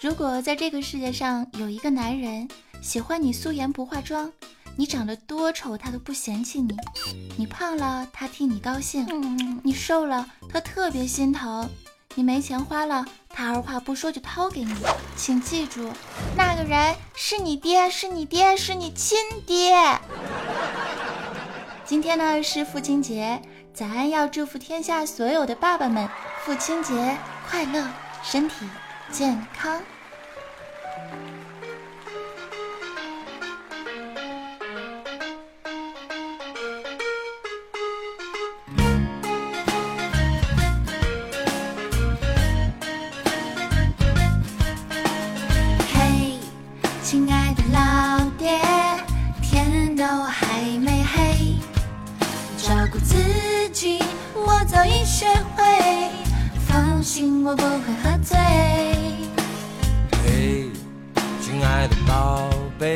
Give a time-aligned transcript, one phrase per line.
[0.00, 2.48] 如果在这个世界上有一个男人
[2.80, 4.32] 喜欢你素颜不化妆，
[4.74, 6.74] 你长得多丑他都不嫌弃你；
[7.36, 11.68] 你胖了他替你高兴，你瘦了他特别心疼；
[12.14, 14.74] 你没钱花了他二话不说就掏给你。
[15.16, 15.92] 请记住，
[16.34, 19.76] 那个人是你爹，是你爹，是你亲爹。
[21.84, 23.42] 今天呢是父亲节，
[23.74, 26.08] 咱要祝福天下所有的爸爸们
[26.42, 27.86] 父亲节快乐，
[28.22, 28.64] 身体。
[29.12, 29.80] 健康。
[45.92, 46.38] 嘿，
[47.02, 48.58] 亲爱的老爹，
[49.42, 51.56] 天都还没黑，
[52.56, 54.02] 照顾自己
[54.34, 56.10] 我早已学会。
[56.68, 57.70] 放心，我不会
[58.02, 58.89] 喝醉。
[61.80, 62.94] 爱的宝贝，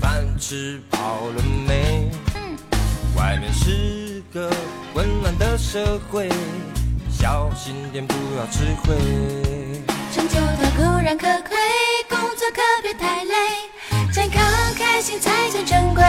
[0.00, 0.98] 饭吃饱
[1.34, 2.08] 了没？
[2.36, 2.56] 嗯。
[3.16, 4.48] 外面是个
[4.94, 6.28] 混乱的社会，
[7.10, 8.94] 小心点不要吃亏。
[10.12, 11.56] 成就它固然可贵，
[12.08, 13.34] 工作可别太累，
[14.12, 14.44] 健康
[14.76, 16.04] 开心才最珍贵。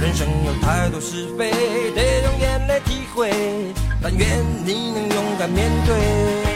[0.00, 1.52] 人生有太多是非，
[1.94, 3.30] 得用眼泪体会。
[4.02, 6.55] 但愿你能勇敢面对。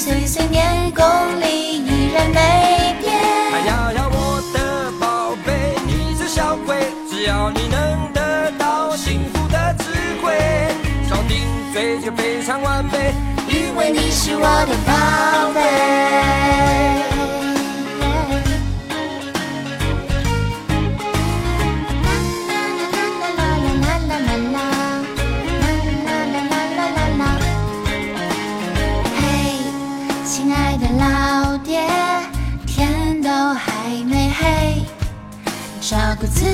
[0.00, 1.04] 边，你岁岁年功
[1.40, 3.14] 力依然没变。
[3.52, 6.76] 哎呀呀，我的宝贝，你是小鬼，
[7.08, 9.84] 只要你能得到幸福的智
[10.22, 10.32] 慧，
[11.08, 12.00] 少顶嘴。
[12.00, 13.14] 就非常完美，
[13.48, 14.92] 因为你是我的宝
[35.90, 36.44] 照顾自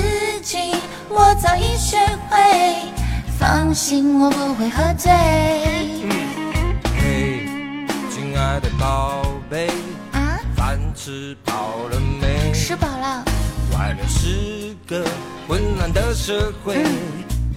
[0.41, 0.57] 己
[1.09, 1.95] 我早已学
[2.27, 2.75] 会。
[3.37, 5.13] 放心，我不会喝醉。
[6.97, 7.45] 嘿，
[8.09, 9.67] 亲爱的宝贝，
[10.11, 11.53] 啊，饭吃饱
[11.91, 12.51] 了没？
[12.51, 13.23] 吃饱了。
[13.73, 15.05] 外面是个
[15.47, 16.83] 混乱的社会，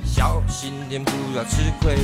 [0.04, 1.96] 小心点不要吃亏。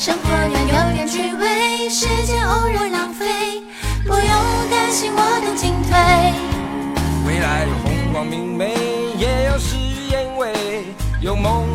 [0.00, 3.62] 生活要有点趣味，时间偶尔浪费，
[4.04, 6.53] 不用担心我的进退。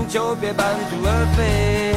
[0.10, 1.89] 就别半途而废。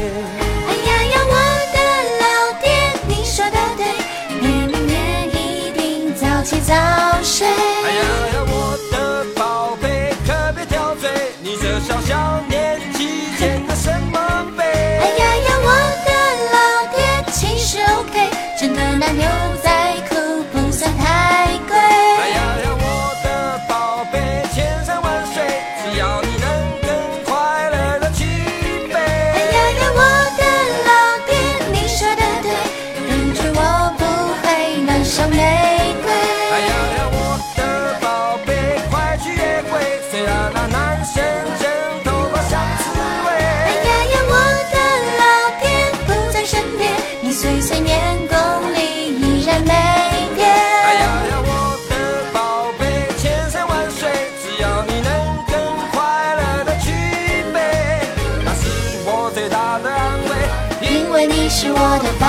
[61.48, 62.26] 是我的宝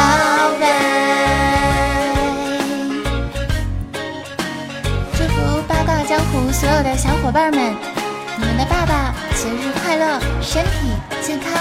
[0.60, 0.68] 贝。
[5.14, 7.76] 祝福八卦江湖所有的小伙伴们，
[8.38, 11.52] 你们的爸爸节日快乐，身体健康